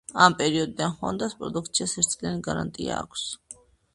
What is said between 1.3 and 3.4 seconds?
პროდუქციას ერთწლიანი გარანტია აქვს.